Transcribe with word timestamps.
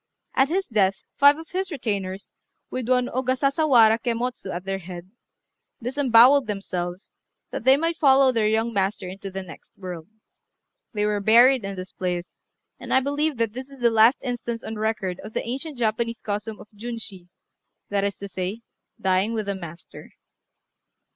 At 0.33 0.49
his 0.49 0.65
death, 0.65 1.03
five 1.19 1.37
of 1.37 1.49
his 1.49 1.71
retainers, 1.71 2.33
with 2.71 2.89
one 2.89 3.07
Ogasasawara 3.07 3.99
Kemmotsu 3.99 4.51
at 4.51 4.63
their 4.63 4.79
head, 4.79 5.11
disembowelled 5.79 6.47
themselves, 6.47 7.11
that 7.51 7.65
they 7.65 7.77
might 7.77 7.97
follow 7.99 8.31
their 8.31 8.47
young 8.47 8.73
master 8.73 9.07
into 9.07 9.29
the 9.29 9.43
next 9.43 9.77
world. 9.77 10.07
They 10.91 11.05
were 11.05 11.19
buried 11.19 11.63
in 11.63 11.75
this 11.75 11.91
place; 11.91 12.39
and 12.79 12.91
I 12.91 12.99
believe 12.99 13.37
that 13.37 13.53
this 13.53 13.69
is 13.69 13.81
the 13.81 13.91
last 13.91 14.17
instance 14.23 14.63
on 14.63 14.77
record 14.79 15.19
of 15.19 15.33
the 15.33 15.45
ancient 15.47 15.77
Japanese 15.77 16.19
custom 16.21 16.59
of 16.59 16.67
Junshi, 16.75 17.27
that 17.89 18.03
is 18.03 18.15
to 18.15 18.27
say, 18.27 18.61
"dying 18.99 19.33
with 19.33 19.45
the 19.45 19.53
master." 19.53 20.13